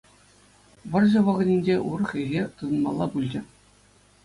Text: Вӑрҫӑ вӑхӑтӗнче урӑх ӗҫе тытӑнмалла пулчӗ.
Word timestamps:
Вӑрҫӑ 0.95 1.19
вӑхӑтӗнче 1.27 1.75
урӑх 1.91 2.11
ӗҫе 2.21 2.41
тытӑнмалла 2.57 3.05
пулчӗ. 3.15 3.41